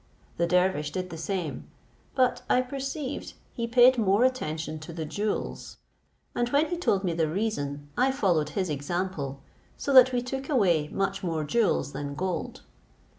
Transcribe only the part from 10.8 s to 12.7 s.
much more jewels than gold.